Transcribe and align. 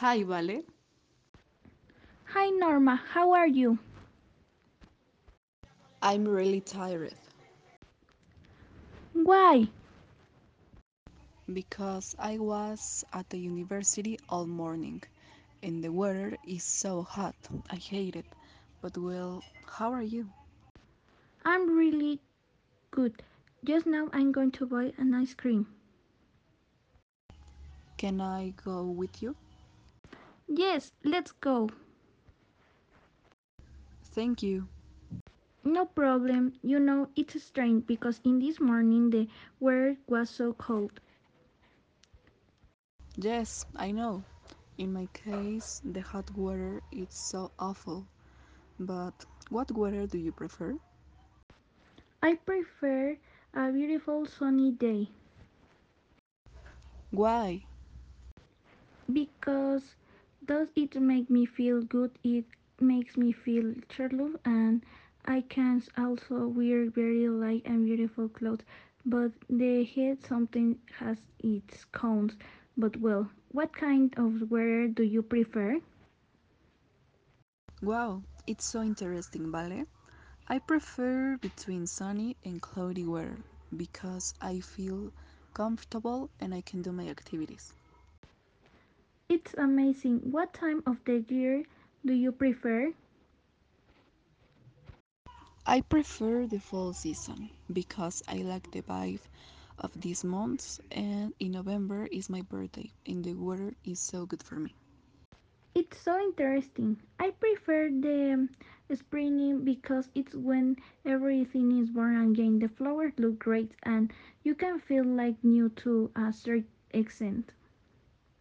Hi, 0.00 0.22
Vale. 0.24 0.64
Hi 2.32 2.48
Norma, 2.50 2.96
how 2.96 3.32
are 3.32 3.46
you? 3.46 3.78
I'm 6.02 6.26
really 6.26 6.60
tired 6.60 7.14
Why? 9.12 9.68
because 11.52 12.14
I 12.18 12.38
was 12.38 13.04
at 13.12 13.28
the 13.28 13.38
university 13.38 14.18
all 14.30 14.46
morning 14.46 15.02
and 15.62 15.84
the 15.84 15.92
weather 15.92 16.36
is 16.46 16.64
so 16.64 17.02
hot. 17.02 17.34
I 17.70 17.76
hate 17.76 18.16
it. 18.16 18.26
But 18.80 18.96
well, 18.96 19.42
how 19.66 19.92
are 19.92 20.02
you? 20.02 20.26
I'm 21.44 21.76
really 21.76 22.20
good. 22.90 23.22
Just 23.64 23.86
now 23.86 24.08
I'm 24.12 24.32
going 24.32 24.52
to 24.52 24.66
buy 24.66 24.92
an 24.98 25.12
ice 25.14 25.34
cream. 25.34 25.66
Can 27.98 28.20
I 28.20 28.54
go 28.64 28.84
with 28.84 29.22
you? 29.22 29.36
Yes, 30.50 30.92
let's 31.04 31.32
go. 31.32 31.70
Thank 34.04 34.42
you. 34.42 34.68
No 35.64 35.84
problem. 35.86 36.54
You 36.62 36.78
know, 36.80 37.10
it's 37.16 37.42
strange 37.42 37.86
because 37.86 38.20
in 38.24 38.38
this 38.40 38.60
morning 38.60 39.10
the 39.10 39.28
weather 39.60 39.96
was 40.06 40.30
so 40.30 40.52
cold. 40.54 41.00
Yes, 43.16 43.64
I 43.76 43.92
know. 43.92 44.24
In 44.78 44.92
my 44.92 45.06
case, 45.12 45.80
the 45.84 46.00
hot 46.00 46.30
weather 46.36 46.82
is 46.92 47.12
so 47.12 47.50
awful. 47.58 48.06
But 48.78 49.24
what 49.50 49.70
weather 49.72 50.06
do 50.06 50.18
you 50.18 50.32
prefer? 50.32 50.78
I 52.22 52.34
prefer 52.36 53.18
a 53.54 53.72
beautiful 53.72 54.26
sunny 54.26 54.72
day 54.72 55.10
Why? 57.10 57.64
because 59.12 59.96
does 60.44 60.68
it 60.76 61.00
make 61.00 61.30
me 61.30 61.44
feel 61.46 61.82
good? 61.82 62.12
It 62.22 62.44
makes 62.80 63.16
me 63.16 63.32
feel 63.32 63.74
cheerful 63.88 64.32
and 64.44 64.84
I 65.24 65.40
can 65.42 65.82
also 65.96 66.46
wear 66.48 66.88
very 66.90 67.28
light 67.28 67.62
and 67.64 67.84
beautiful 67.86 68.28
clothes. 68.28 68.64
But 69.04 69.32
the 69.48 69.84
heat 69.84 70.22
sometimes 70.24 70.76
has 70.98 71.18
its 71.38 71.84
cons. 71.86 72.36
But 72.76 72.96
well, 72.96 73.30
what 73.52 73.72
kind 73.74 74.14
of 74.16 74.50
weather 74.50 74.88
do 74.88 75.02
you 75.04 75.22
prefer? 75.22 75.80
Wow, 77.82 78.22
it's 78.46 78.64
so 78.64 78.82
interesting, 78.82 79.50
Vale. 79.52 79.86
I 80.48 80.58
prefer 80.58 81.36
between 81.38 81.86
sunny 81.86 82.36
and 82.44 82.60
cloudy 82.60 83.04
weather 83.04 83.38
because 83.76 84.34
I 84.40 84.60
feel 84.60 85.12
comfortable 85.54 86.30
and 86.40 86.54
I 86.54 86.62
can 86.62 86.82
do 86.82 86.92
my 86.92 87.08
activities. 87.08 87.79
It's 89.30 89.54
amazing. 89.54 90.30
What 90.30 90.52
time 90.52 90.82
of 90.86 91.02
the 91.06 91.24
year 91.30 91.64
do 92.04 92.12
you 92.12 92.32
prefer? 92.32 92.92
I 95.66 95.82
prefer 95.82 96.46
the 96.46 96.58
fall 96.58 96.92
season 96.92 97.50
because 97.72 98.22
I 98.28 98.38
like 98.38 98.70
the 98.72 98.82
vibe 98.82 99.20
of 99.78 99.92
these 100.00 100.24
months 100.24 100.80
and 100.90 101.32
in 101.38 101.52
November 101.52 102.06
is 102.06 102.28
my 102.28 102.42
birthday 102.42 102.90
and 103.06 103.24
the 103.24 103.34
weather 103.34 103.74
is 103.84 104.00
so 104.00 104.26
good 104.26 104.42
for 104.42 104.56
me. 104.56 104.74
It's 105.74 105.98
so 105.98 106.18
interesting. 106.20 107.00
I 107.18 107.30
prefer 107.30 107.90
the 107.90 108.48
spring 108.94 109.64
because 109.64 110.10
it's 110.14 110.34
when 110.34 110.76
everything 111.04 111.78
is 111.78 111.90
born 111.90 112.16
again. 112.30 112.58
The 112.58 112.68
flowers 112.68 113.12
look 113.18 113.38
great 113.38 113.72
and 113.82 114.12
you 114.42 114.54
can 114.54 114.78
feel 114.80 115.04
like 115.04 115.42
new 115.44 115.68
to 115.84 116.10
a 116.16 116.32
certain 116.32 116.66
extent. 116.92 117.52